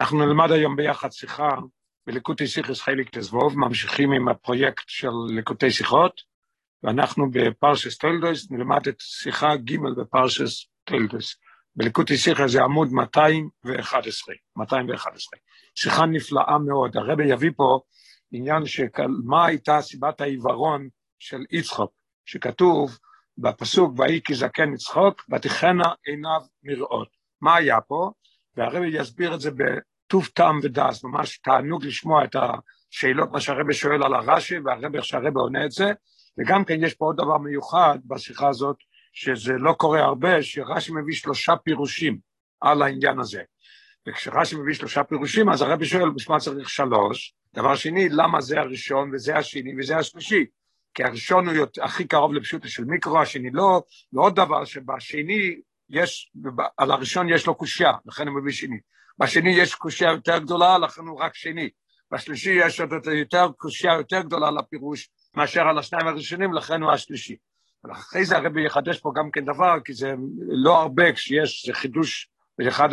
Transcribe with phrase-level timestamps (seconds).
[0.00, 1.48] אנחנו נלמד היום ביחד שיחה
[2.06, 6.20] בליקוטי שיחס חלק תזבוב, ממשיכים עם הפרויקט של ליקוטי שיחות,
[6.82, 11.36] ואנחנו בפרשס טלדוס נלמד את שיחה ג' בפרשס טלדוס.
[11.76, 15.38] בליקוטי שיחה זה עמוד 211, 211.
[15.74, 17.80] שיחה נפלאה מאוד, הרבי יביא פה
[18.32, 18.86] עניין של
[19.24, 20.88] מה הייתה סיבת העיוורון
[21.18, 21.92] של יצחוק,
[22.24, 22.98] שכתוב
[23.38, 27.08] בפסוק ויהי כי זקן יצחוק ותכנה עיניו מראות.
[27.40, 28.10] מה היה פה?
[28.58, 34.02] והרבי יסביר את זה בטוב טעם ודס, ממש תענוג לשמוע את השאלות, מה שהרבי שואל
[34.02, 35.92] על הרש"י, והרבי, איך שהרבי עונה את זה,
[36.38, 38.76] וגם כן יש פה עוד דבר מיוחד בשיחה הזאת,
[39.12, 42.18] שזה לא קורה הרבה, שרש"י מביא שלושה פירושים
[42.60, 43.42] על העניין הזה.
[44.08, 47.34] וכשרש"י מביא שלושה פירושים, אז הרבי שואל, בשביל מה צריך שלוש?
[47.54, 50.44] דבר שני, למה זה הראשון וזה השני וזה השלישי?
[50.94, 55.60] כי הראשון הוא הכי קרוב לפשוטו של מיקרו, השני לא, ועוד דבר שבשני
[55.90, 56.32] יש,
[56.76, 58.78] על הראשון יש לו קושייה, לכן הוא מביא שני.
[59.18, 61.70] בשני יש קושייה יותר גדולה, לכן הוא רק שני.
[62.12, 67.36] בשלישי יש עוד יותר קושייה יותר גדולה לפירוש מאשר על השניים הראשונים, לכן הוא השלישי.
[67.84, 70.14] ואחרי זה הרבי יחדש פה גם כן דבר, כי זה
[70.48, 72.28] לא הרבה כשיש, חידוש,
[72.62, 72.88] זה אחד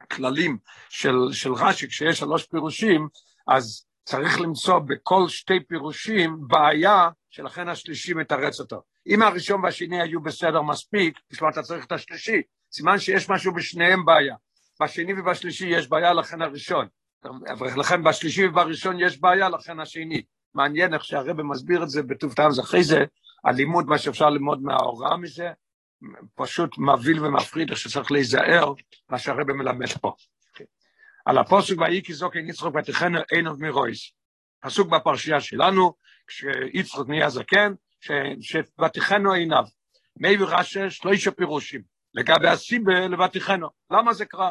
[0.00, 0.58] הכללים
[0.88, 3.08] של, של רש"י, כשיש שלוש פירושים,
[3.48, 7.08] אז צריך למצוא בכל שתי פירושים בעיה
[7.38, 8.82] שלכן השלישי מתרץ אותו.
[9.06, 14.04] אם הראשון והשני היו בסדר מספיק, בשביל אתה צריך את השלישי, סימן שיש משהו בשניהם
[14.04, 14.34] בעיה.
[14.82, 16.86] בשני ובשלישי יש בעיה, לכן הראשון.
[17.76, 20.22] לכן בשלישי ובראשון יש בעיה, לכן השני.
[20.54, 23.04] מעניין איך שהרבא מסביר את זה בטוב טעם, אחרי זה
[23.44, 25.50] הלימוד, מה שאפשר ללמוד מההוראה מזה,
[26.34, 28.72] פשוט מבהיל ומפחיד, איך שצריך להיזהר,
[29.08, 30.12] מה שהרבא מלמד פה.
[31.24, 34.12] על הפוסק ויהי כי זוקן יצחוק ותכנו עיניו מרויס.
[34.60, 35.94] פסוק בפרשייה שלנו,
[36.26, 37.72] כשיצחוק נהיה זקן,
[38.40, 39.64] שוותיכנו עיניו.
[40.16, 41.82] מי ורשע שלושה פירושים.
[42.14, 43.68] לגבי הסיבה לבתיכנו.
[43.90, 44.50] למה זה קרה?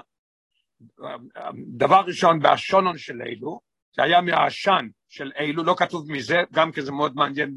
[1.78, 3.60] דבר ראשון, בהשונון של אלו,
[3.96, 7.56] זה היה מהעשן של אלו, לא כתוב מזה, גם כי זה מאוד מעניין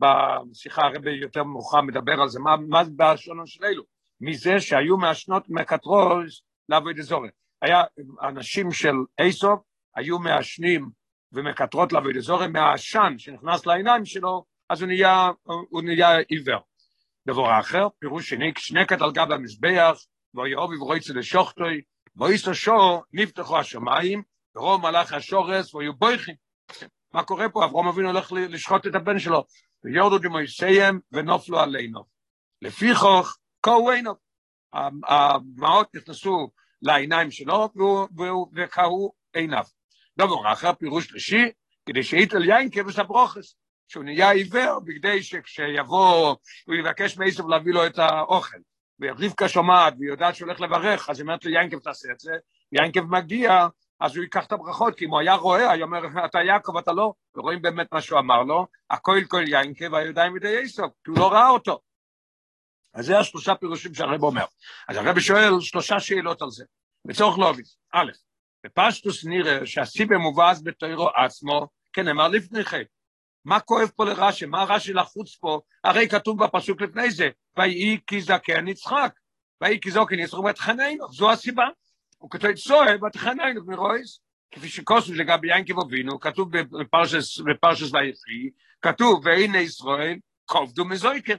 [0.00, 3.82] בשיחה הרבה יותר מאוחר מדבר על זה, מה, מה בהשונון של אלו?
[4.20, 7.28] מזה שהיו מעשנות מקטרוז לעבוד אזורי.
[7.62, 7.82] היה
[8.22, 9.60] אנשים של איסוף,
[9.96, 10.90] היו מעשנים
[11.34, 16.60] ומקטרות לעבוד אזורי מהעשן שנכנס לעיניים שלו, אז הוא נהיה, הוא נהיה עיוור.
[17.26, 21.80] דבר אחר, פירוש שני, כשנקת על גב המזבח, ויאהוב וברויצה לשוחטוי,
[22.16, 24.22] ואיסו שור, נפתחו השמיים,
[24.56, 26.34] ורוב מלאך השורס, והיו בויכים.
[27.12, 27.64] מה קורה פה?
[27.64, 29.44] אברום אבינו הולך לשחוט את הבן שלו.
[29.84, 32.04] ויורדו דמויסיים ונופלו עלינו.
[32.62, 33.36] לפיכוך,
[33.66, 34.14] עינו.
[35.08, 36.50] הדמעות נכנסו
[36.82, 37.68] לעיניים שלו,
[38.54, 39.64] וקהו עיניו.
[40.18, 41.50] דבר אחר, פירוש שלישי,
[41.86, 43.56] כדי שיתל יין כבש הברוכס.
[43.88, 46.36] שהוא נהיה עיוור, בכדי שכשיבוא,
[46.66, 48.58] הוא יבקש מעשב להביא לו את האוכל.
[49.00, 52.32] ורבקה שומעת, והיא יודעת שהוא הולך לברך, אז היא אומרת לו, יינקב תעשה את זה,
[52.72, 53.66] יינקב מגיע,
[54.00, 56.92] אז הוא ייקח את הברכות, כי אם הוא היה רואה, היה אומר, אתה יעקב, אתה
[56.92, 61.18] לא, ורואים באמת מה שהוא אמר לו, הכל כל יינקב, והידיים ידי יסוף, כי הוא
[61.18, 61.80] לא ראה אותו.
[62.94, 64.44] אז זה השלושה פירושים שהרב אומר.
[64.88, 66.64] אז הרב שואל שלושה שאלות על זה.
[67.04, 68.10] בצורך לוביס, א',
[68.64, 72.82] בפשטוס נראה שהסיבה מובאז בתוירו עצמו, כן אמר לפני חטא.
[73.44, 74.46] מה כואב פה לרש"י?
[74.46, 75.60] מה רש"י לחוץ פה?
[75.84, 79.14] הרי כתוב בפסוק לפני זה, ויהי כי זקן יצחק,
[79.60, 81.66] ויהי כי זקן יצחק ותחננו, זו הסיבה.
[82.18, 84.20] הוא כתוב צועה ותחננו מרויס,
[84.50, 88.50] כפי שכוסו לגבי ינקב אבינו, כתוב בפרשס, בפרשס ויחי,
[88.82, 91.34] כתוב והנה ישראל כובדו מזויקר.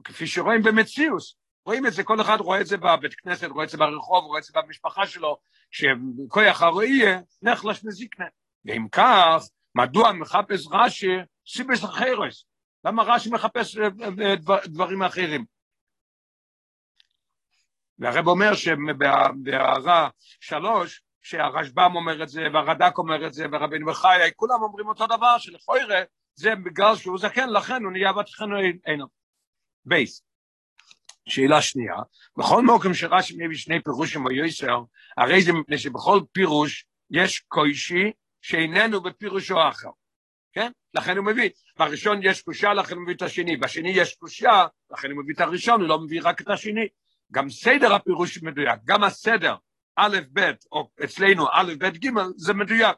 [0.00, 1.36] וכפי שרואים במציאוס,
[1.66, 4.38] רואים את זה, כל אחד רואה את זה בבית כנסת, רואה את זה ברחוב, רואה
[4.38, 5.38] את זה במשפחה שלו,
[5.70, 8.26] שכוח הראייה נחלש מזיקנה.
[8.64, 9.42] ואם כך,
[9.74, 12.44] מדוע מחפש רש"י סיבס אחרס?
[12.84, 13.76] למה רש"י מחפש
[14.64, 15.44] דברים אחרים?
[17.98, 20.08] והרב אומר שבהערה
[20.40, 25.38] שלוש, שהרשב"ם אומר את זה, והרד"ק אומר את זה, ורבינו בחיי, כולם אומרים אותו דבר,
[25.38, 26.00] שלכוירא
[26.34, 29.06] זה בגלל שהוא זקן, לכן הוא נהיה ותכנו אינו.
[29.84, 30.27] בייס.
[31.28, 31.94] שאלה שנייה,
[32.36, 34.82] בכל מקום שרש"י מביא שני פירושים או יויסר,
[35.16, 39.88] הרי זה מפני שבכל פירוש יש קוישי שאיננו בפירושו אחר,
[40.52, 40.70] כן?
[40.94, 45.10] לכן הוא מביא, בראשון יש קושה, לכן הוא מביא את השני, בשני יש קושה, לכן
[45.10, 46.88] הוא מביא את הראשון, הוא לא מביא רק את השני.
[47.32, 49.54] גם סדר הפירוש מדויק, גם הסדר,
[49.96, 52.96] א', ב', או אצלנו א', ב', ג', זה מדויק.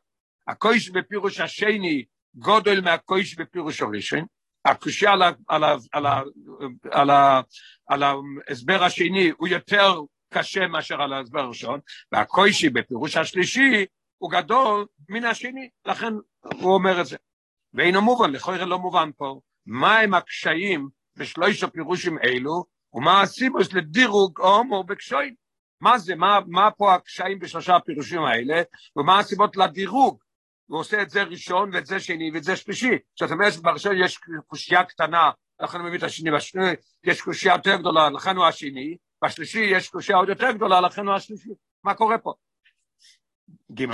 [0.48, 2.04] הקויש בפירוש השני
[2.34, 4.24] גודל מהקויש בפירוש הראשון,
[4.64, 6.06] הקושה על, על, על,
[6.90, 7.10] על,
[7.86, 10.00] על ההסבר השני הוא יותר
[10.34, 11.80] קשה מאשר על ההסבר הראשון,
[12.12, 13.86] והקוישי בפירוש השלישי
[14.18, 16.12] הוא גדול מן השני, לכן
[16.42, 17.16] הוא אומר את זה.
[17.74, 22.64] ואינו מובן, לכאורה לא מובן פה, מהם הקשיים בשלוש הפירושים אלו,
[22.94, 25.34] ומה הסיבוס לדירוג הומו בקשוין.
[25.80, 28.62] מה זה, מה, מה פה הקשיים בשלושה הפירושים האלה,
[28.96, 30.18] ומה הסיבות לדירוג.
[30.70, 32.98] הוא עושה את זה ראשון ואת זה שני ואת זה שלישי.
[33.18, 35.30] זאת אומרת שבראשון יש קושייה קטנה,
[35.60, 36.70] לכן הוא מביא את השני, בשני
[37.04, 41.14] יש קושייה יותר גדולה, לכן הוא השני, בשלישי יש קושייה עוד יותר גדולה, לכן הוא
[41.14, 41.48] השלישי.
[41.84, 42.32] מה קורה פה?
[43.74, 43.86] ג'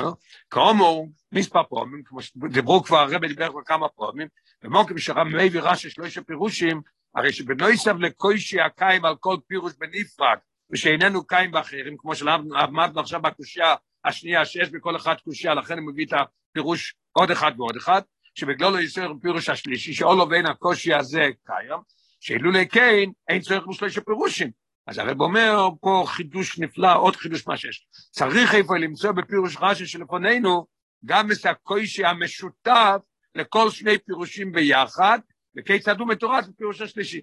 [0.51, 4.29] כאמור, מספר פעמים, כמו שדיברו כבר, הרבי דיבר כבר כמה פעמים,
[4.65, 6.81] ומוקים שרם מביא רש"י שלושה פירושים,
[7.15, 10.39] הרי שבנויסף לקוישי הקיים על כל פירוש בנפרד,
[10.71, 13.75] ושאיננו קיים באחרים, כמו שלמדנו עכשיו בקושייה
[14.05, 16.13] השנייה, שיש בכל אחד קושייה, לכן הוא מביא את
[16.57, 18.03] הפירוש עוד אחד ועוד אחד,
[18.35, 21.81] שבגללו לא יסר פירוש השלישי, שאולו בין הקושי הזה קיים,
[22.21, 24.51] שאילולי כן, אין צורך בשלושה פירושים.
[24.87, 27.87] אז הרב אומר פה חידוש נפלא, עוד חידוש מה שיש.
[28.11, 30.67] צריך איפה למצוא בפירוש רש"י שלפנינו,
[31.05, 32.97] גם את הקושי המשותף
[33.35, 35.19] לכל שני פירושים ביחד,
[35.57, 37.21] וכיצד הוא מתורץ בפירוש השלישי.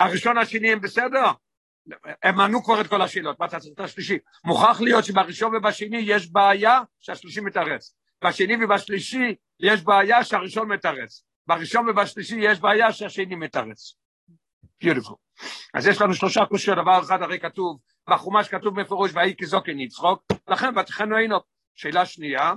[0.00, 1.24] הראשון השני הם בסדר?
[2.22, 4.18] הם ענו כבר את כל השאלות, מה אתה צריך את השלישי?
[4.44, 7.96] מוכרח להיות שבראשון ובשני יש בעיה שהשלישי מתרץ.
[8.24, 11.24] בשני ובשלישי יש בעיה שהראשון מתרץ.
[11.46, 13.94] בראשון ובשלישי יש בעיה שהשני מתרץ.
[14.82, 15.16] ביוטיפול.
[15.74, 17.78] אז יש לנו שלושה קושיות, דבר אחד הרי כתוב,
[18.10, 21.36] בחומש כתוב מפורש, ויהי כזוקן יצחוק, לכן ותכנו אינו.
[21.74, 22.52] שאלה שנייה,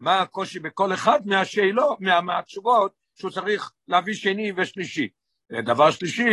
[0.00, 5.08] מה הקושי בכל אחד מהשאלות, מה, מהתשובות, שהוא צריך להביא שני ושלישי.
[5.64, 6.24] דבר שלישי,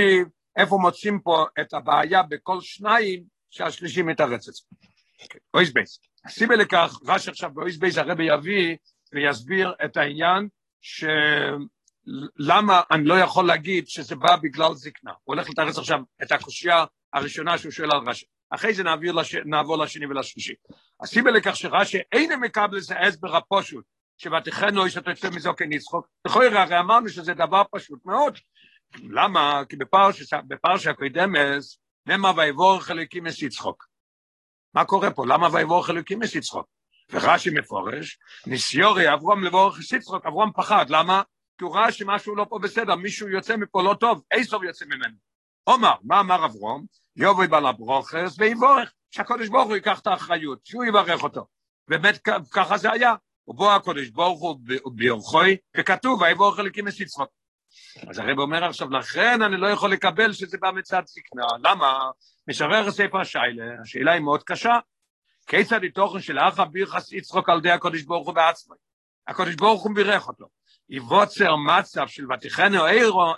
[0.56, 4.48] איפה מוצאים פה את הבעיה בכל שניים שהשלישי מתרץ
[5.24, 5.40] את זה.
[5.54, 6.00] אויס בייס.
[6.26, 8.78] הסיבה לכך, רש עכשיו באויס בייס הרבי יביא
[9.14, 10.48] ויסביר את העניין
[10.82, 11.22] שלמה
[12.92, 15.12] אני לא יכול להגיד שזה בא בגלל זקנה.
[15.24, 18.26] הוא הולך לתרץ עכשיו את הקושייה הראשונה שהוא שואל על רש"י.
[18.50, 19.36] אחרי זה נעביר לש...
[19.36, 20.54] נעבור לשני ולשלישי.
[21.02, 23.86] הסיבה לכך שרש"י אינו מקבל את ההסבר הפשוט,
[24.18, 26.08] שבתכנו יש את יוצא מזוקן יצחוק.
[26.28, 28.38] בכל הרי אמרנו שזה דבר פשוט מאוד.
[29.10, 29.62] למה?
[29.70, 29.76] כי
[30.48, 31.38] בפרשה הקודמת
[32.06, 33.91] נאמר ויבורך אלוקים את יצחוק.
[34.74, 35.26] מה קורה פה?
[35.28, 36.66] למה ויבורך אלוקים את יצחוק?
[37.12, 41.22] ורש"י מפורש, ניסיורי אברום לבורך את יצחוק, אברום פחד, למה?
[41.58, 45.16] כי הוא ראה שמשהו לא פה בסדר, מישהו יוצא מפה לא טוב, איסוב יוצא ממנו.
[45.64, 46.86] עומר, מה אמר אברום?
[47.16, 51.46] יובוי בעל הברוכס ויבורך, שהקדוש ברוך הוא ייקח את האחריות, שהוא יברך אותו.
[51.88, 53.16] באמת ככה זה היה.
[53.48, 54.60] ובוא הקדוש ברוך הוא
[54.94, 57.30] ביורכוי, וכתוב ויבורך אלוקים את יצחוק.
[58.10, 61.46] אז הרב אומר עכשיו, לכן אני לא יכול לקבל שזה בא מצד זקנה.
[61.64, 62.00] למה?
[62.48, 64.80] משרר ספר השיילה, השאלה היא מאוד קשה.
[65.48, 68.76] כיצד היא תוכן של אחא בירחס יצחוק על ידי הקודש ברוך הוא בעצמו?
[69.28, 70.46] הקודש ברוך הוא בירך אותו.
[70.90, 72.86] יבוצר מצב של ותיכנו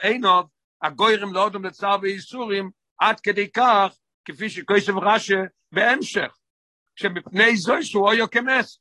[0.01, 0.49] עינוב,
[0.81, 3.95] הגוירים לא אודם לצער וייסורים, עד כדי כך,
[4.25, 5.33] כפי שכוסף רש"י
[5.71, 6.37] בהמשך,
[6.95, 8.79] שמפני זוי שהוא אויו כמס.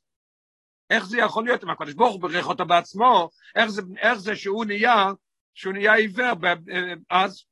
[0.89, 4.35] איך זה יכול להיות אם הקדוש ברוך הוא בירך אותו בעצמו, איך זה, איך זה
[4.35, 5.05] שהוא נהיה
[5.53, 6.33] שהוא נהיה עיוור
[7.09, 7.43] אז,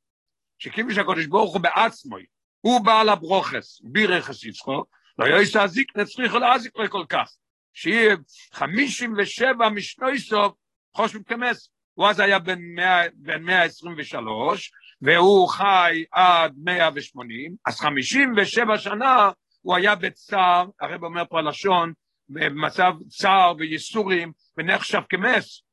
[0.59, 2.18] שכיוון שהקדוש ברוך הוא בעצמו,
[2.62, 4.88] הוא בעל הברוכס, בירכס יצחוק,
[5.18, 7.31] לא יויס הזיק נצריך להזיק לו כל כך,
[7.74, 8.15] שיהיה
[8.53, 10.53] חמישים ושבע משנוי סוף
[10.95, 11.69] חושבים כמס.
[11.94, 14.71] הוא אז היה בן, 100, בן 123,
[15.01, 19.31] והוא חי עד 180, אז 57 שנה
[19.62, 21.94] הוא היה בצער, הרב אומר פה הלשון,
[22.30, 25.63] במצב צער וייסורים, ונחשב כמס.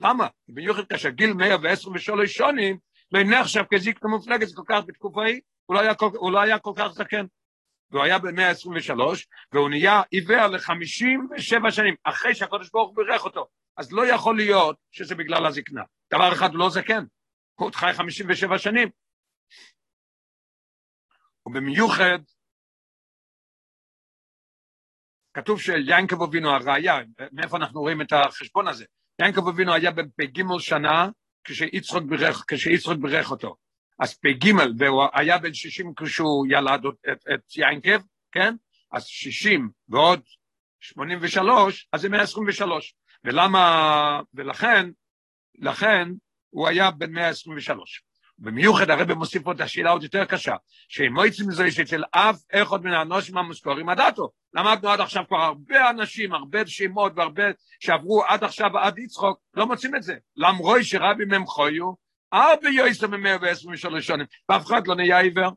[0.00, 0.26] למה?
[0.48, 2.78] במיוחד כאשר גיל 123 שונים,
[3.12, 5.80] לא נחשב כזיקנה מופלגת כל כך בתקופה ההיא, הוא לא
[6.14, 7.26] הוא לא היה כל כך זקן.
[7.90, 13.48] והוא היה ב 123, והוא נהיה עיוור ל-57 שנים, אחרי שהקדוש ברוך הוא בירך אותו.
[13.76, 15.82] אז לא יכול להיות שזה בגלל הזקנה.
[16.14, 17.04] דבר אחד, הוא לא זקן,
[17.54, 18.88] הוא עוד חי 57 שנים.
[21.46, 22.18] ובמיוחד,
[25.34, 26.98] כתוב שיינקב אבינו הראייה,
[27.32, 28.84] מאיפה אנחנו רואים את החשבון הזה?
[29.18, 31.08] יעקב אבינו היה בפ"ג שנה
[31.44, 33.56] כשיצחוק בירך, כשיצחוק בירך אותו.
[33.98, 36.80] אז פ"ג, והוא היה בן 60 כשהוא ילד
[37.12, 38.54] את, את יעקב, כן?
[38.92, 40.20] אז 60 ועוד
[40.80, 42.94] 83, אז זה 123.
[43.24, 44.90] ולמה, ולכן,
[45.58, 46.08] לכן
[46.50, 48.02] הוא היה בן 123.
[48.38, 50.54] במיוחד הרב מוסיף פה את השאלה עוד יותר קשה,
[50.88, 54.30] שאם מועצים זה שאצל אף אחד מן האנושים המוזכורים הדתו.
[54.54, 57.42] למדנו עד עכשיו כבר הרבה אנשים, הרבה שמות והרבה
[57.80, 60.16] שעברו עד עכשיו עד יצחוק, לא מוצאים את זה.
[60.36, 60.80] למרוי
[61.32, 61.92] הם חיו,
[62.32, 65.50] הרבה יויסו ממאה ועשרים ושלוש שנים, ואף אחד לא נהיה עיוור.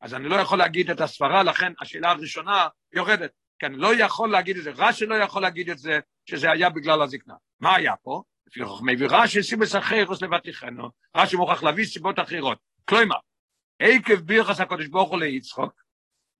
[0.00, 3.30] אז אני לא יכול להגיד את הסברה, לכן השאלה הראשונה יורדת.
[3.58, 6.70] כי אני לא יכול להגיד את זה, רש"י לא יכול להגיד את זה, שזה היה
[6.70, 7.34] בגלל הזקנה.
[7.60, 8.22] מה היה פה?
[8.46, 12.58] לפי חוכמי ורש"י סיבס אחרוס לבטיחנו, רש"י מוכרח להביא סיבות אחרות.
[12.84, 13.16] כלומר,
[13.78, 15.72] עקב ביחס הקדוש ברוך הוא ליצחוק,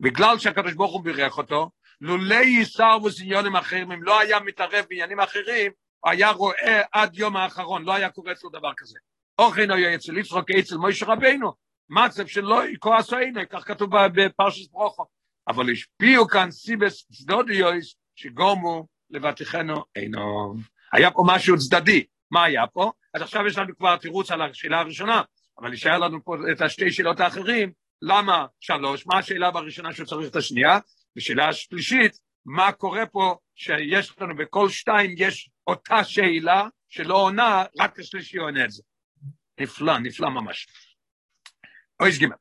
[0.00, 1.70] בגלל שהקדוש ברוך הוא בירך אותו,
[2.00, 5.72] לולא ייסר וסניונים אחרים, אם לא היה מתערב בעניינים אחרים,
[6.04, 8.98] היה רואה עד יום האחרון, לא היה קורה אצלו דבר כזה.
[9.38, 11.52] אוכן היה אצל יצחוק אצל מוישה רבינו,
[11.88, 15.06] מצב שלא כועסו הנה, כך כתוב בפרשת ברוכו.
[15.48, 20.54] אבל השפיעו כאן סיבס צדודיוס שגומו לבטיחנו אינו.
[20.92, 22.92] היה פה משהו צדדי, מה היה פה?
[23.14, 25.22] אז עכשיו יש לנו כבר תירוץ על השאלה הראשונה,
[25.58, 30.36] אבל יישאר לנו פה את השתי שאלות האחרים, למה שלוש, מה השאלה בראשונה שצריך את
[30.36, 30.78] השנייה,
[31.16, 32.12] ושאלה השלישית,
[32.46, 38.64] מה קורה פה שיש לנו בכל שתיים יש אותה שאלה שלא עונה, רק השלישי עונה
[38.64, 38.82] את זה.
[39.60, 40.66] נפלא, נפלא ממש.
[42.00, 42.36] אויש גימל.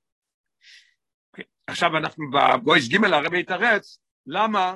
[1.67, 4.75] עכשיו אנחנו בבויש גימל הרבי יתרץ, למה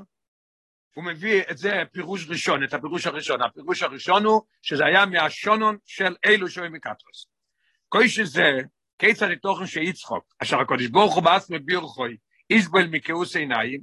[0.96, 3.42] הוא מביא את זה פירוש ראשון, את הפירוש הראשון.
[3.42, 7.28] הפירוש הראשון הוא שזה היה מהשונון של אלו שוהים מקטרוס.
[7.90, 8.60] כוי שזה,
[9.00, 12.18] כיצד לתוכן שיצחוק, אשר הקודש ברוך הוא בעצמו בירכוי,
[12.50, 13.82] איזבל מכעוס עיניים,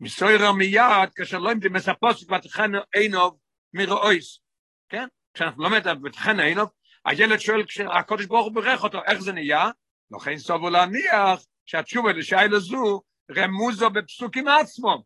[0.00, 3.38] מסוירר מיד, כאשר לא ימדי מספוס ותכן עינוב
[3.74, 4.40] מרואיס,
[4.88, 5.06] כן?
[5.34, 6.68] כשאנחנו לומדים ותכן עינוב,
[7.04, 9.70] הילד שואל כשהקודש ברוך הוא בירך אותו, איך זה נהיה?
[10.10, 13.02] לכן סובו להניח שהתשובה לשאלה זו
[13.36, 15.02] רמוזו בפסוקים עצמו.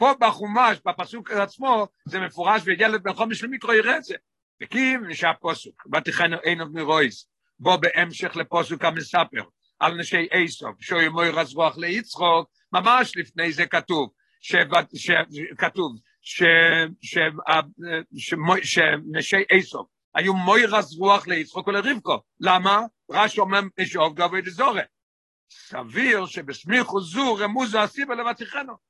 [0.00, 4.14] פה בחומש, בפסוק עצמו, זה מפורש וילד בן חומש למיקרו יראה את זה.
[4.62, 7.28] וכי נשאר פוסוק, ותכן עינוב מרואיס,
[7.58, 9.42] בו בהמשך לפוסוק המספר,
[9.78, 15.96] על נשי איסוף, שוי מוי רזרוח ליצחוק, ממש לפני זה כתוב, שכתוב,
[18.62, 22.80] שנשי איסוף, היו מוי רזרוח ליצחוק ולרבקו, למה?
[23.10, 24.82] רש"י אומר משאוב גבוה דזורי.
[25.50, 28.89] סביר שבסמיכו זו רמוזו הסיבה לבטיחנו.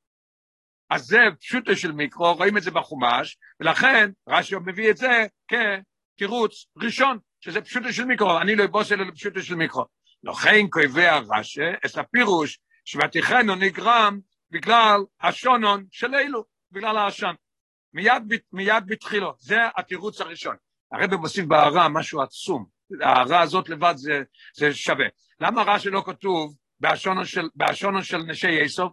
[0.91, 6.67] אז זה פשוטו של מיקרו, רואים את זה בחומש, ולכן רש"י מביא את זה כתירוץ
[6.77, 9.85] ראשון, שזה פשוטו של מיקרו, אני לא אבוס אלא לפשוטו של מיקרו.
[10.25, 14.19] לכן קובע רש"י את הפירוש שבתיכנו נגרם
[14.51, 17.35] בגלל השונון של אלו, בגלל העשן.
[17.95, 20.57] מיד, מיד בתחילו, זה התירוץ הראשון.
[20.93, 22.67] הרב מוסיף בהערה משהו עצום,
[23.01, 24.23] ההערה הזאת לבד זה,
[24.57, 25.07] זה שווה.
[25.41, 27.49] למה רש"י לא כתוב בהשונון של,
[28.03, 28.93] של נשי איסוף?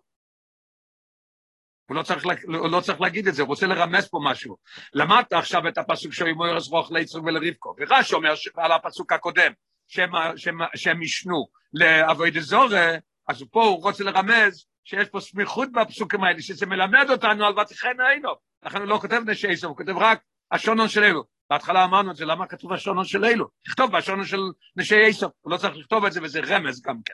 [1.90, 4.58] הוא לא, צריך, הוא לא צריך להגיד את זה, הוא רוצה לרמז פה משהו.
[4.94, 9.52] למדת עכשיו את הפסוק של ימוירס רוח ליצחק ולרבקו, ורש"י אומר על הפסוק הקודם,
[9.88, 12.96] שהם, ישנו לאבוי דזורי,
[13.28, 17.96] אז פה הוא רוצה לרמז שיש פה סמיכות בפסוקים האלה, שזה מלמד אותנו על ותכן
[18.00, 18.30] היינו.
[18.64, 21.24] לכן הוא לא כותב נשי איסוף, הוא כותב רק השונון של אלו.
[21.50, 23.48] בהתחלה אמרנו את זה, למה כתוב השונון של אלו?
[23.66, 24.40] תכתוב בשונון של
[24.76, 27.14] נשי איסוף, הוא לא צריך לכתוב את זה וזה רמז גם כן.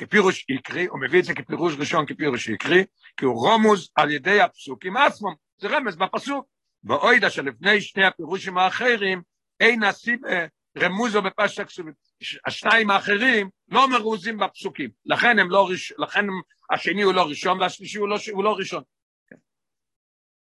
[0.00, 2.84] כפירוש יקרי, הוא מביא את זה כפירוש ראשון כפירוש יקרי,
[3.20, 6.46] כי הוא רומוז על ידי הפסוקים עצמם, זה רמז בפסוק.
[6.84, 9.22] ואוידה שלפני שני הפירושים האחרים,
[9.60, 10.28] אין הסיבה
[10.78, 11.92] רמוזו בפשט הכסובים.
[12.46, 16.26] השניים האחרים לא מרוזים בפסוקים, לכן הם לא לכן
[16.70, 18.82] השני הוא לא ראשון והשלישי הוא לא, הוא לא ראשון.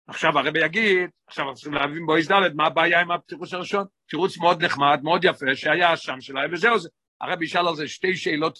[0.06, 3.84] עכשיו הרבי יגיד, עכשיו צריכים להבין בו ד' מה הבעיה עם התירוץ הראשון?
[4.08, 6.88] תירוץ מאוד נחמד, מאוד יפה, שהיה שם שלהם, וזהו זה.
[7.20, 8.58] הרבי ישאל על זה שתי שאלות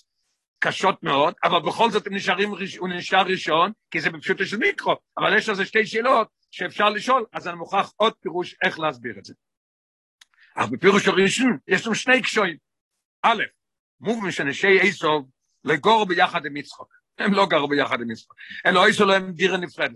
[0.59, 5.37] קשות מאוד, אבל בכל זאת נשארים, הוא נשאר ראשון, כי זה בפשוטו של מיקרו, אבל
[5.37, 9.35] יש לזה שתי שאלות שאפשר לשאול, אז אני מוכרח עוד פירוש איך להסביר את זה.
[10.55, 12.57] אך בפירוש הראשון יש לנו שני קשויים.
[13.23, 13.43] א',
[14.01, 15.31] מובן שנשי איסוב
[15.65, 16.93] לגור ביחד עם יצחוק.
[17.19, 18.35] הם לא גרו ביחד עם יצחוק.
[18.67, 19.95] אלו איסו להם דירה נפרדת.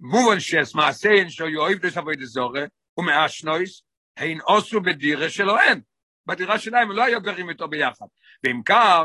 [0.00, 2.64] מובן שיש מעשיין שהוא אוהב דסבוי דזורה,
[2.96, 3.82] ומאשנויס,
[4.16, 5.80] הן עושו בדירה שלו אין.
[6.26, 8.06] בדירה שלהם לא היו גרים איתו ביחד.
[8.44, 9.04] ואם כך,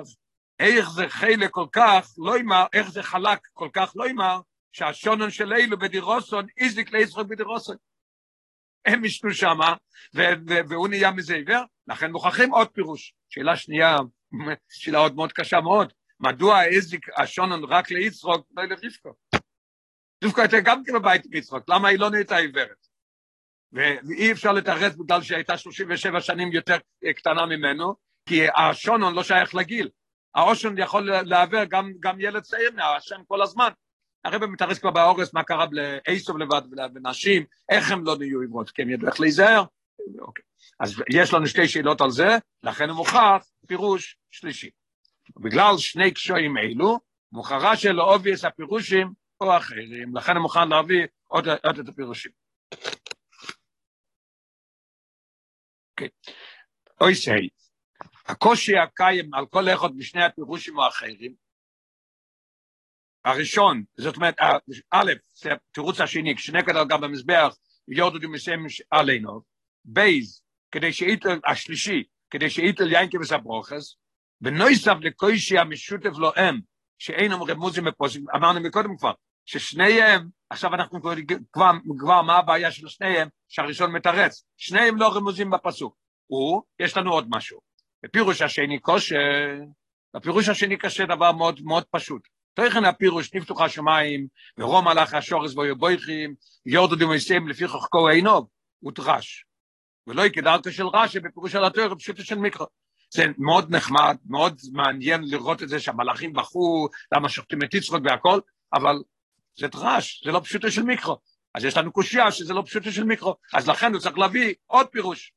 [0.59, 4.39] איך זה חלק כל כך לא ימר, איך זה חלק כל כך לא ימר,
[4.71, 7.75] שהשונון של אילו בדירוסון איזיק ליצחוק בדירוסון.
[8.85, 9.75] הם ישנו שמה,
[10.69, 13.13] והוא נהיה מזה עיוור, לכן מוכרחים עוד פירוש.
[13.29, 13.97] שאלה שנייה,
[14.69, 19.13] שאלה עוד מאוד קשה מאוד, מדוע הזיק השונון רק ליצחוק, לא לרבקו?
[20.23, 22.87] רבקו הייתה גם כן בבית עם יצחוק, למה היא לא נהייתה עיוורת?
[23.71, 26.77] ואי אפשר לתרץ בגלל שהיא הייתה 37 שנים יותר
[27.15, 29.89] קטנה ממנו, כי השונון לא שייך לגיל.
[30.35, 33.69] האושן יכול לעוור גם, גם ילד צעיר מהשם כל הזמן.
[34.25, 38.81] הרב מתארס כבר באורס מה קרה לאיסוב לבד ולנשים, איך הם לא נהיו עברות, כי
[38.81, 39.63] הם ידעו איך להיזהר.
[40.19, 40.43] אוקיי.
[40.79, 44.69] אז יש לנו שתי שאלות על זה, לכן הוא מוכרח פירוש שלישי.
[45.37, 46.99] בגלל שני קשויים אלו,
[47.31, 52.31] מוכרחה של אובייס הפירושים או אחרים, לכן הוא מוכן להביא עוד, עוד את הפירושים.
[55.91, 56.09] אוקיי.
[57.01, 57.49] אוי סי,
[58.29, 61.33] הקושי הקיים על כל אחד משני הפירושים האחרים,
[63.25, 64.35] הראשון, זאת אומרת,
[64.91, 67.55] א', זה התירוץ השני, כשנקד גם במזבח,
[67.87, 68.59] יורדו דמסם
[68.91, 69.41] עלינו,
[69.85, 73.95] בייז, כדי שאיתל, השלישי, כדי שאיתל יין כבס הברוכס,
[74.41, 76.59] ונויסף לקושי המשותף לו הם,
[76.97, 79.13] שאין אומרים מוזים בפוסק, אמרנו מקודם כבר,
[79.45, 81.13] ששניהם, עכשיו אנחנו כבר,
[81.53, 85.95] כבר, כבר מה הבעיה של שניהם, שהראשון מתרץ, שניהם לא רמוזים בפסוק.
[86.27, 87.68] הוא, יש לנו עוד משהו.
[88.03, 89.15] בפירוש השני קושה,
[90.15, 92.21] בפירוש השני קשה דבר מאוד מאוד פשוט.
[92.53, 94.27] תכן הפירוש נפתוח השמיים,
[94.57, 98.47] ורום הלך השורס בו יבויכים, יורדו דמויסים לפי חוכקו עינו,
[98.79, 99.45] הוא דרש.
[100.07, 102.65] ולא יקדלתו של רש"י בפירוש על התואר, פשוטו של מיקרו.
[103.13, 108.39] זה מאוד נחמד, מאוד מעניין לראות את זה שהמלאכים בחו, למה שוחטים את יצחוק והכל,
[108.73, 108.95] אבל
[109.59, 111.17] זה דרש, זה לא פשוטו של מיקרו.
[111.55, 114.87] אז יש לנו קושייה שזה לא פשוטו של מיקרו, אז לכן הוא צריך להביא עוד
[114.87, 115.33] פירוש.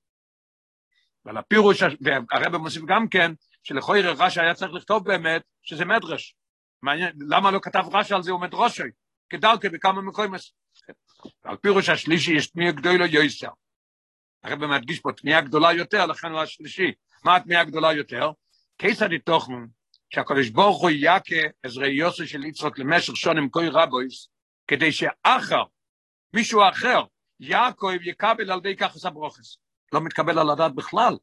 [1.25, 6.35] ועל הפירוש, והרבא מוסיף גם כן, שלכוי רש"י היה צריך לכתוב באמת שזה מדרש.
[6.83, 8.83] מעניין, למה לא כתב רש"י על זה הוא מדרושי?
[9.31, 10.41] כדרכי בכמה מקומות.
[11.45, 13.49] על פירוש השלישי יש תמיהה גדולה יויסר.
[14.45, 16.93] הרב מדגיש פה תמיהה גדולה יותר, לכן הוא השלישי.
[17.25, 18.31] מה התמיהה הגדולה יותר?
[18.79, 19.57] כיצד יתוכנו
[20.15, 24.29] שהקדוש ברוך הוא יקה עזרי יוסי של יצחוק למשך שונים כוי רבויס,
[24.67, 25.63] כדי שאחר,
[26.35, 27.03] מישהו אחר,
[27.41, 29.62] יעקב יקבל על די ככה סברוכס.
[29.93, 31.17] לא מתקבל על הדעת בכלל.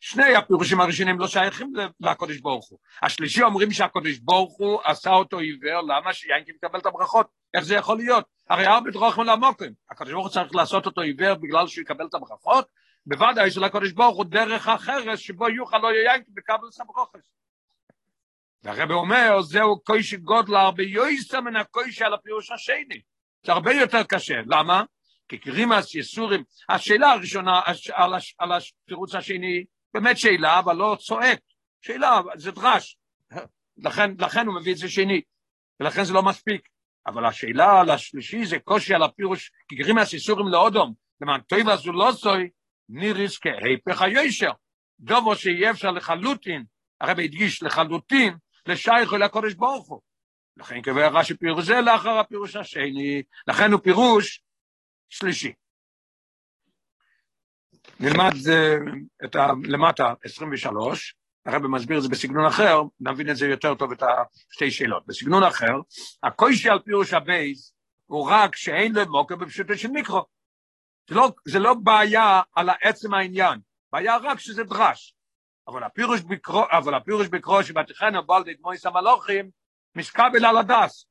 [0.00, 2.78] שני הפירושים הראשונים לא שייכים לקודש ברוך הוא.
[3.02, 7.26] השלישי אומרים שהקודש ברוך הוא עשה אותו עיוור, למה שיינקי מקבל את הברכות?
[7.54, 8.24] איך זה יכול להיות?
[8.50, 9.72] הרי הרבה דרוכים למוקרים.
[9.90, 12.66] הקודש ברוך הוא צריך לעשות אותו עיוור בגלל שהוא יקבל את הברכות?
[13.06, 16.30] בוודאי שלקודש ברוך הוא דרך אחרת שבו יוכל לא יינקי
[16.74, 17.16] את הברכות.
[18.62, 23.00] והרב אומר, זהו קוישי גודל הרבה יויסר מן הקוישי על הפירוש השני.
[23.46, 24.34] זה הרבה יותר קשה.
[24.46, 24.82] למה?
[25.28, 27.60] כי קרימס יסורים, השאלה הראשונה
[27.94, 31.40] על, על התירוץ השני, באמת שאלה, אבל לא צועק.
[31.82, 32.98] שאלה, זה דרש.
[33.76, 35.20] לכן, לכן הוא מביא את זה שני,
[35.80, 36.68] ולכן זה לא מספיק.
[37.06, 41.92] אבל השאלה על השלישי זה קושי על הפירוש, כי גרימס יסורים לאודום, למען טויבה זו
[41.92, 42.48] לא סוי,
[42.88, 44.50] ניריס כהיפך היושר.
[45.00, 46.64] דובו שיהיה אפשר לחלוטין,
[47.00, 50.00] הרב הדגיש לחלוטין, לשייך אל הקודש ברוך הוא.
[50.56, 54.42] לכן קבע רש"י פירוש זה לאחר הפירוש השני, לכן הוא פירוש
[55.08, 55.52] שלישי.
[58.00, 58.32] נלמד
[59.24, 61.14] את ה, למטה 23,
[61.46, 65.06] הרב מסביר את זה בסגנון אחר, נבין את זה יותר טוב את השתי שאלות.
[65.06, 65.74] בסגנון אחר,
[66.22, 67.74] הקוישי על פירוש הבייס
[68.06, 70.24] הוא רק שאין לו מוקר בפשוטו של מיקרו.
[71.08, 73.60] זה לא, זה לא בעיה על עצם העניין,
[73.92, 75.14] בעיה רק שזה דרש.
[75.68, 79.50] אבל הפירוש בקרו, אבל הפירוש בקרו שבתכנו בא לידי מויס המלוכים,
[79.94, 81.06] משקבל על הדס.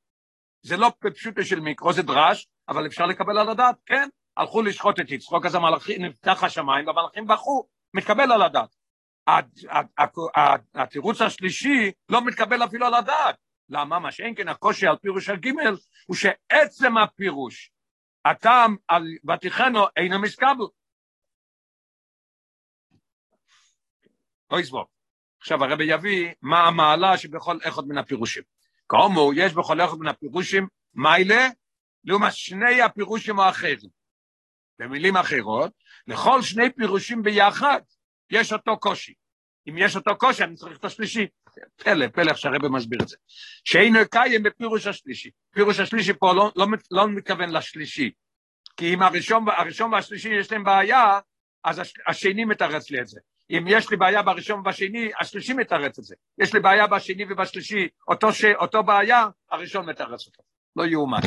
[0.62, 5.00] זה לא בפשוטו של מיקרו, זה דרש, אבל אפשר לקבל על הדעת, כן, הלכו לשחוט
[5.00, 8.76] את יצחוק, אז המלאכים, נפתח השמיים, והמלאכים בכו, מתקבל על הדעת.
[10.76, 13.36] התירוץ השלישי לא מתקבל אפילו על הדעת.
[13.70, 14.00] למה?
[14.00, 15.48] מה שאין כן הקושי על פירוש הג'
[16.08, 17.72] הוא שעצם הפירוש,
[18.26, 20.66] הטעם על ותיכנו אינו מסקבל.
[24.52, 24.86] אוי סבוב.
[25.40, 28.44] עכשיו הרבי יביא מה המעלה שבכל אחד מן הפירושים.
[28.90, 31.48] כאמור, יש בכל אחד מן הפירושים מיילה
[32.08, 33.90] לעומת שני הפירושים האחרים.
[34.80, 35.72] במילים אחרות,
[36.08, 37.80] לכל שני פירושים ביחד
[38.32, 39.14] יש אותו קושי.
[39.70, 41.28] אם יש אותו קושי, אני צריך את השלישי.
[41.76, 43.18] פלא, פלא איך שהרבא מסביר את זה.
[43.64, 45.30] שאינו קיים בפירוש השלישי.
[45.54, 48.12] פירוש השלישי פה לא, לא, לא מתכוון לשלישי.
[48.78, 51.20] כי אם הראשון, הראשון והשלישי יש להם בעיה,
[51.64, 53.20] אז השני מתרץ לי את זה.
[53.50, 56.16] אם יש לי בעיה בראשון ובשני, השלישי מתרץ את זה.
[56.38, 58.46] יש לי בעיה בשני ובשלישי, אותו, ש...
[58.46, 60.44] אותו בעיה, הראשון מתרץ אותו.
[60.76, 61.20] לא יאומן.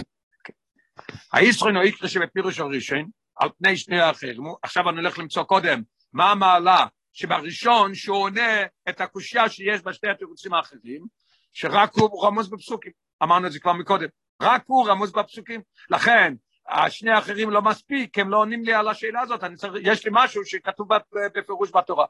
[1.32, 5.82] הישרון או איקרא שבפירוש הראשון, על פני שני האחרים, עכשיו אני הולך למצוא קודם,
[6.12, 11.04] מה המעלה שבראשון שהוא עונה את הקושייה שיש בשתי התירוצים האחרים,
[11.52, 14.08] שרק הוא רמוז בפסוקים, אמרנו את זה כבר מקודם,
[14.42, 15.60] רק הוא רמוז בפסוקים,
[15.90, 16.34] לכן
[16.68, 20.44] השני האחרים לא מספיק, הם לא עונים לי על השאלה הזאת, צריך, יש לי משהו
[20.44, 20.88] שכתוב
[21.34, 22.06] בפירוש בתורה.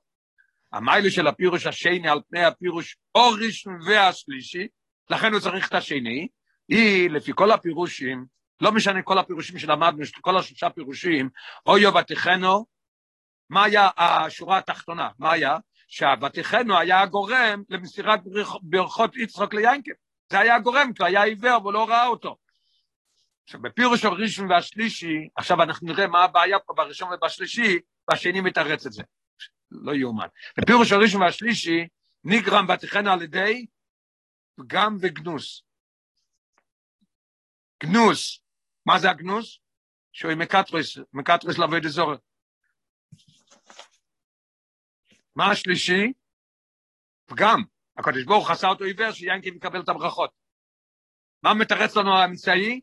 [0.73, 4.69] המיילה של הפירוש השני על פני הפירוש אורישן והשלישי,
[5.11, 6.29] לכן הוא צריך את השני,
[6.69, 8.25] היא לפי כל הפירושים
[8.61, 11.29] לא משנה כל הפירושים שלמדנו, כל השלושה פירושים,
[11.67, 12.67] אוי ותיכנו,
[13.51, 15.09] מה היה השורה התחתונה?
[15.19, 15.57] מה היה?
[15.89, 18.21] שהוותיכנו היה הגורם למסירת
[18.63, 19.93] ברכות יצחוק ליינקב.
[20.31, 22.37] זה היה הגורם, כי היה עיוור ולא ראה אותו.
[23.45, 28.93] עכשיו, בפירוש הראשון והשלישי, עכשיו אנחנו נראה מה הבעיה פה בראשון ובשלישי, והשני מתרץ את
[28.93, 29.03] זה.
[29.71, 30.27] לא יאומן.
[30.59, 31.89] בפירוש הראשון והשלישי,
[32.25, 33.67] נגרם ותיכנו על ידי
[34.57, 35.63] פגם וגנוס.
[37.83, 38.41] גנוס
[38.87, 39.59] מה זה הגנוס?
[40.13, 42.13] שהוא מקטרס, מקטרס לעבוד אזור.
[45.37, 46.13] מה השלישי?
[47.27, 47.63] פגם.
[47.97, 50.31] הקדוש ברוך עשה אותו עיוור שיינקי מקבל את הברכות.
[51.43, 52.81] מה מתרץ לנו האמצעי?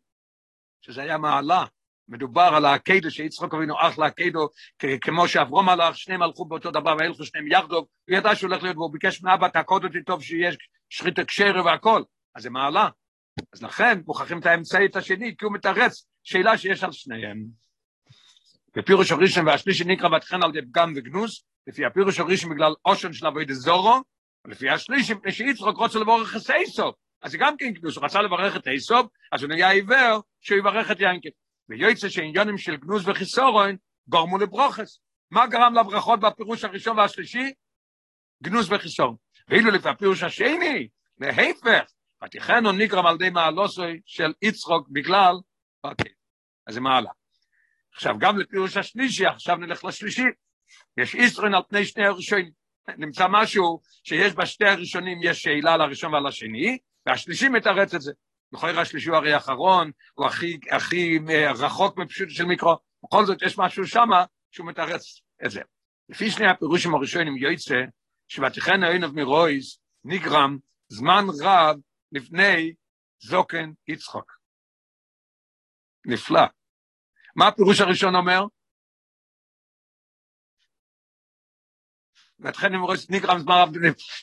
[0.82, 1.66] שזה היה מעלה.
[2.08, 4.50] מדובר על העקדו שיצחוק אבינו אח לעקדו,
[5.02, 8.78] כמו שאברום הלך, שניהם הלכו באותו דבר והלכו שניהם יחדו, הוא ידע שהוא הולך להיות,
[8.78, 10.58] והוא ביקש מאבא, תעקוד אותי טוב שיש
[10.90, 12.04] שחית הקשר והכל.
[12.36, 12.90] אז זה מעלה.
[13.54, 17.46] אז לכן מוכרחים את האמצעית השני, כי הוא מתרץ שאלה שיש על שניהם.
[18.76, 23.28] בפירוש הראשון והשלישי נקרא ותכן על ידי פגם וגנוס, לפי הפירוש הראשון בגלל אושן של
[23.28, 24.02] אבוי דזורו,
[24.46, 26.96] ולפי השלישי, מפני שיצחוק רוצה לבורך את איסוף.
[27.22, 30.58] אז זה גם כן גנוז, הוא רצה לברך את איסוף, אז הוא נהיה עיוור, שהוא
[30.58, 31.30] יברך את ינקב.
[31.70, 33.76] ויועצה שעניונים של גנוז וחיסורון
[34.08, 35.00] גורמו לברוכס.
[35.32, 37.54] מה גרם לברכות בפירוש הראשון והשלישי?
[38.44, 39.16] גנוז וחיסורון.
[39.48, 40.88] ואילו לפי הפירוש השני,
[41.20, 41.92] להפך,
[42.24, 45.36] ותיכנו נגרם על ידי מעלוסוי של יצחוק בגלל,
[45.84, 46.12] אוקיי,
[46.68, 47.10] אז זה מעלה.
[47.94, 50.24] עכשיו, גם לפירוש השלישי, עכשיו נלך לשלישי,
[50.98, 52.52] יש ישרון על פני שני הראשונים.
[52.98, 58.12] נמצא משהו שיש בשתי הראשונים, יש שאלה על הראשון ועל השני, והשלישי מתרץ את זה.
[58.52, 63.42] בכל השלישי הוא הרי האחרון, הוא הכי, הכי אה, רחוק מפשוט של מיקרו, בכל זאת
[63.42, 65.62] יש משהו שמה שהוא מתרץ את זה.
[66.10, 67.76] לפי שני הפירושים הראשונים יוצא,
[68.28, 71.76] שבתיכן העינב מרויס נגרם זמן רב
[72.12, 72.74] לפני
[73.20, 74.38] זוקן יצחוק.
[76.06, 76.42] נפלא.
[77.36, 78.42] מה הפירוש הראשון אומר?
[82.68, 83.70] אני רואה נגרם זמן רב,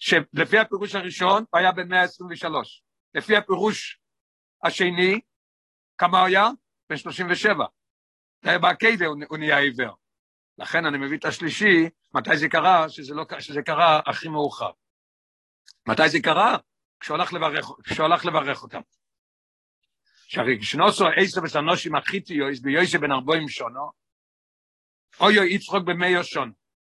[0.00, 2.48] שלפי הפירוש הראשון היה במאה ה-23.
[3.14, 4.00] לפי הפירוש
[4.64, 5.20] השני,
[5.98, 6.48] כמה הוא היה?
[6.90, 7.64] בן 37.
[8.42, 8.58] זה היה
[9.28, 9.96] הוא נהיה עיוור.
[10.58, 12.88] לכן אני מביא את השלישי, מתי זה קרה?
[12.88, 14.70] שזה, לא, שזה קרה הכי מאוחר.
[15.88, 16.56] מתי זה קרה?
[17.04, 18.80] כשהוא הלך לברך, כשהוא הלך לברך אותם.
[20.26, 23.90] שהרי כשנוסו עשר וסנושים החיתיו, ביוסי בן ארבעים שונו,
[25.20, 26.52] אויו יצחוק במאיו שונו.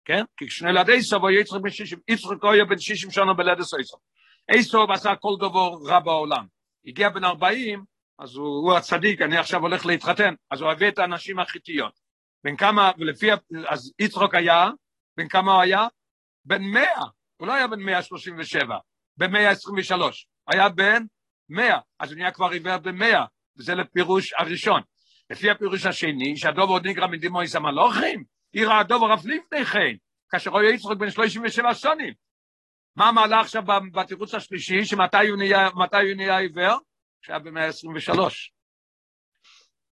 [0.04, 0.24] כן?
[0.36, 4.00] כי כשני ילד איסוב היה יצחק בן שישים, יצחק היה בן שישים שנה בלדס איסוב.
[4.54, 6.46] איסוב עשה כל דבר רע בעולם.
[6.86, 7.84] הגיע בן ארבעים,
[8.18, 12.00] אז הוא, הוא הצדיק, אני עכשיו הולך להתחתן, אז הוא הביא את הנשים החיתיות.
[12.44, 13.30] בן כמה, ולפי,
[13.68, 14.70] אז יצחק היה,
[15.16, 15.86] בן כמה הוא היה?
[16.44, 17.04] בן מאה,
[17.36, 18.78] הוא לא היה בן מאה שלושים ושבע,
[19.16, 21.03] בן מאה עשרים ושלוש, היה בן
[21.48, 23.24] מאה, אז הוא נהיה כבר עיוור במאה,
[23.59, 24.81] וזה לפירוש הראשון.
[25.31, 29.96] לפי הפירוש השני, שהדובר נגרע מדימויס המלוכים, עיר הדובר אף לפני כן,
[30.31, 32.14] כאשר רואה יצחק בן 37 שנים.
[32.96, 35.68] מה מעלה עכשיו בתירוץ השלישי, שמתי הוא נהיה,
[36.16, 36.79] נהיה עיוור?
[37.22, 38.18] שהיה במאה ה-23.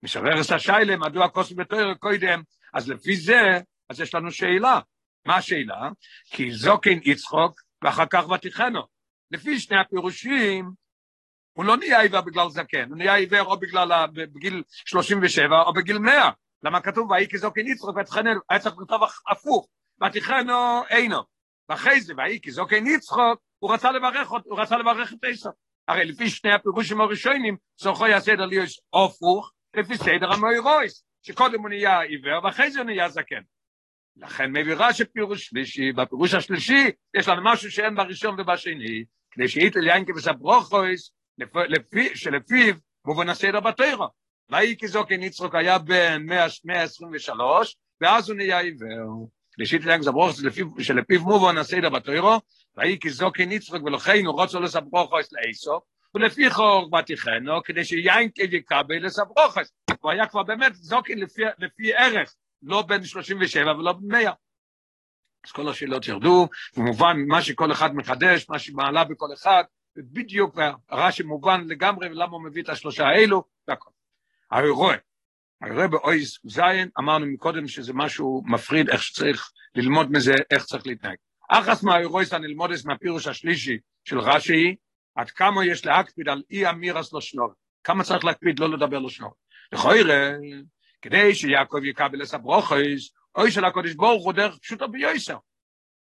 [0.04, 2.42] משבר את השיילה, מדוע כוס בתואר קודם,
[2.74, 4.80] אז לפי זה, אז יש לנו שאלה.
[5.26, 5.90] מה השאלה?
[6.26, 8.99] כי זוקין יצחוק, ואחר כך ותיכנו.
[9.32, 10.72] לפי שני הפירושים,
[11.54, 15.98] הוא לא נהיה עיוור בגלל זקן, הוא נהיה עיוור או בגלל, בגיל 37 או בגיל
[15.98, 16.30] 100.
[16.64, 17.28] למה כתוב ויהי
[17.66, 19.68] יצחוק ותחננו, היה צריך לכתוב הפוך,
[20.06, 21.22] ותחנו אינו.
[21.70, 25.50] ואחרי זה ויהי כזוקן יצחוק, הוא רצה לברך, הוא רצה לברך את עשו.
[25.88, 32.02] הרי לפי שני הפירושים הראשונים, סורכו יסדר להיות הפוך, לפי סדר המוירויס, שקודם הוא נהיה
[32.02, 33.42] עיוור ואחרי זה הוא נהיה זקן.
[34.18, 39.88] לכן מביא רש"י פירוש שלישי, בפירוש השלישי יש לנו משהו שאין בראשון ובשני, כדי שאיתל
[39.88, 41.12] יינקי וסברוכויס,
[42.16, 44.08] שלפיו מובן הסדר בתוירו.
[44.52, 49.30] ויהי כזוקן יצחוק היה בן 123, ואז הוא נהיה עיוור.
[49.56, 50.32] שלישית להם זברוך
[50.80, 52.40] שלפיו מובן הסדר בתוירו,
[52.78, 55.84] ויהי כזוקן יצחוק ולכן הוא רוצה לסברוכוס לאיסוף,
[56.16, 59.72] ולפי חור בתיכנו, כדי שיין יקבל לסברוכס.
[60.02, 60.72] הוא היה כבר באמת
[61.16, 64.32] לפי, לפי ערך, לא בן 37 ולא בן 100.
[65.46, 66.48] אז כל השאלות ירדו,
[66.78, 69.64] במובן מה שכל אחד מחדש, מה שמעלה בכל אחד,
[69.98, 73.90] בדיוק הרש"י מובן לגמרי, ולמה הוא מביא את השלושה האלו, והכל.
[74.52, 74.96] הרי רואה,
[75.62, 80.88] הרי רואה באויס זין, אמרנו מקודם שזה משהו מפריד, איך שצריך ללמוד מזה, איך צריך
[80.88, 81.18] להתנהג.
[81.50, 84.76] אחס מהאירויס הנלמודס מהפירוש השלישי של רש"י,
[85.16, 87.54] עד כמה יש להקפיד על אי אמירס לא שנור.
[87.84, 89.34] כמה צריך להקפיד לא לדבר לא שנור.
[89.72, 90.32] לכוירא,
[91.02, 95.38] כדי שיעקב יקבל את הברוכס, אוי של הקודש ברוך הוא דרך פשוטו ביוסר.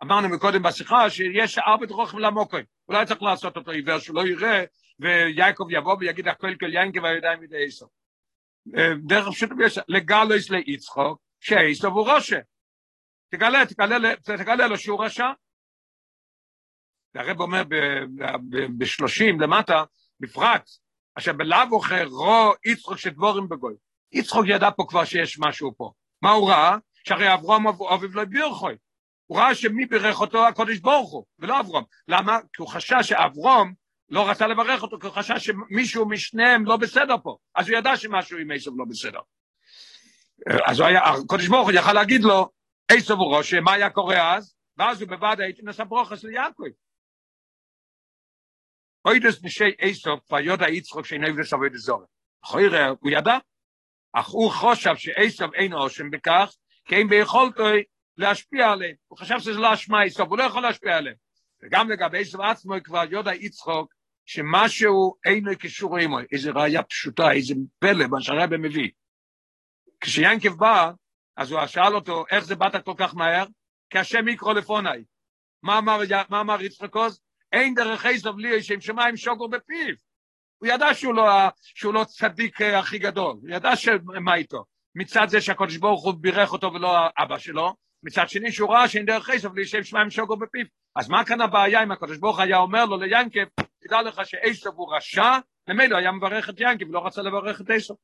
[0.03, 2.63] אמרנו מקודם בשיחה שיש ארבע דרוכים למוקוי.
[2.87, 4.63] אולי צריך לעשות אותו עיוור שלא יראה,
[4.99, 7.85] ויעקב יבוא ויגיד הכל כל ינקי והידיים מידי עשר.
[9.07, 9.81] דרך פשוטו ביוסר.
[9.87, 12.39] לגלויס ליצחוק, שעשר הוא ראשה.
[13.31, 15.27] תגלה, תגלה, תגלה לו שהוא רשע,
[17.13, 17.63] והרב אומר
[18.77, 19.83] בשלושים למטה,
[20.19, 20.69] בפרט,
[21.15, 23.73] אשר בלאו אחר רו יצחוק שדבורים בגוי.
[24.11, 25.91] יצחוק ידע פה כבר שיש משהו פה.
[26.21, 26.77] מה הוא ראה?
[27.07, 28.75] שהרי אברום אביב לא בירכוי.
[29.27, 31.83] הוא ראה שמי בירך אותו הקודש ברוך הוא, ולא אברום.
[32.07, 32.39] למה?
[32.53, 33.73] כי הוא חשש שאברום
[34.09, 37.37] לא רצה לברך אותו, כי הוא חשש שמישהו משניהם לא בסדר פה.
[37.55, 39.19] אז הוא ידע שמשהו עם עשב לא בסדר.
[40.67, 42.49] אז היה, הקודש ברוך הוא יכל להגיד לו,
[42.91, 44.55] עשב הוא ראש, מה היה קורה אז?
[44.77, 46.63] ואז הוא בוודאי הייתי נשא ברוכס ליעקב.
[49.05, 52.07] אוידס נשי איסוף כבר יודע יצחוק שאינו יבדס אבוי דזורת.
[52.45, 53.37] חוירה, הוא ידע,
[54.13, 57.63] אך הוא חושב שאיסוף אין אושם בכך, כי ביכולתו
[58.17, 58.95] להשפיע עליהם.
[59.07, 61.15] הוא חשב שזה לא אשמה איסוף, הוא לא יכול להשפיע עליהם.
[61.63, 63.93] וגם לגבי איסוף עצמו כבר יודע יצחוק
[64.25, 68.89] שמשהו אינו קשור עמו, איזו ראייה פשוטה, איזה פלא, מה שהרבא מביא.
[70.01, 70.91] כשיאנקב בא,
[71.37, 73.45] אז הוא שאל אותו, איך זה באת כל כך מהר?
[73.89, 75.03] כי השם יקרוא לפוני.
[75.63, 77.21] מה אמר, מה אמר יצחק עוז?
[77.51, 79.95] אין דרך איסוב לי שם שמיים שוגו בפיו.
[80.57, 81.29] הוא ידע שהוא לא,
[81.61, 84.65] שהוא לא צדיק הכי גדול, הוא ידע שמה איתו.
[84.95, 89.05] מצד זה שהקדוש ברוך הוא בירך אותו ולא אבא שלו, מצד שני שהוא ראה שאין
[89.05, 90.65] דרך לי שם שמיים שוגו בפיו.
[90.95, 93.45] אז מה כאן הבעיה אם הקדוש ברוך היה אומר לו ליאנקב,
[93.79, 97.97] תדע לך שאיסוב הוא רשע, ממילא היה מברך את יאנקב ולא רצה לברך את איסוב.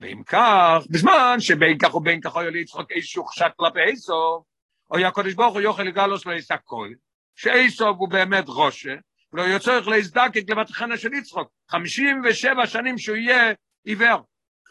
[0.00, 4.44] ואם כך, בזמן שבין כך ובין כך היה ליצחוק איזשהו חשק כלפי איסוב,
[4.90, 6.88] או הקדוש ברוך הוא יוכל לגלוס לו איסה כל,
[7.34, 8.94] שאיסוב הוא באמת רושה,
[9.32, 13.52] ולא יהיה צורך להזדקק לבטחנה של יצחוק, 57 שנים שהוא יהיה
[13.84, 14.18] עיוור,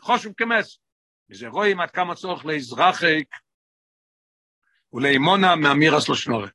[0.01, 0.79] חושב כמס.
[1.29, 3.23] וזה רואים עד כמה צורך להזרחק
[4.93, 6.51] ולאמונה מאמירס לשנורת.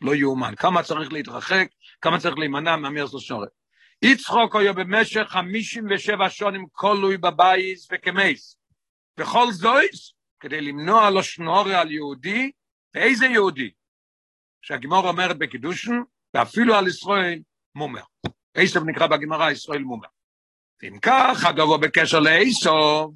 [0.00, 1.66] לא יאומן, כמה צריך להתרחק,
[2.00, 3.48] כמה צריך להימנע מאמירס לשנורת.
[4.02, 8.56] יצחוק היה במשך 57 שנים כלוי בבייס וכמייס.
[9.18, 12.50] וכל זויס, כדי למנוע לו שנורה על יהודי,
[12.94, 13.70] ואיזה יהודי?
[14.62, 15.92] שהגימור אומרת בקידושן,
[16.34, 17.38] ואפילו על ישראל
[17.74, 18.02] מומר.
[18.56, 20.08] איסוב נקרא בגמרא ישראל מומר.
[20.82, 23.14] ואם כך, הדובו בקשר לאיסוב,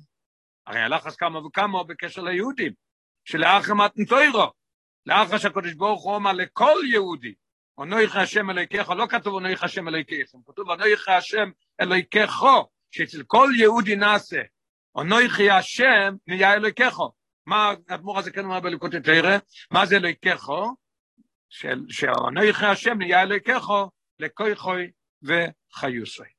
[0.68, 2.72] הרי הלחץ כמה וכמה בקשר ליהודים,
[3.24, 4.52] שלאחר מתנתוירו,
[5.06, 7.34] לאחר שהקדוש ברוך הוא אומר לכל יהודי,
[7.78, 11.50] אונויך השם אלוהיכך, לא כתוב אונויך השם אלוהיכך, כתוב אונויך השם
[11.80, 12.42] אלוהיכך,
[12.90, 14.40] שאצל כל יהודי נעשה,
[14.94, 16.98] אונויך השם נהיה אלוהיכך.
[17.46, 19.38] מה האדמו"ר הזה כן אומר בליקוטי תרא?
[19.70, 20.48] מה זה אלוהיכך?
[21.88, 23.68] שאונויך השם נהיה אלוהיכך
[24.18, 24.90] לכוי חוי
[25.22, 26.37] וחיוסוי.